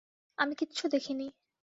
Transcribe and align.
আমি 0.37 0.53
কিচ্ছু 0.55 0.85
দেখিনি। 0.87 1.27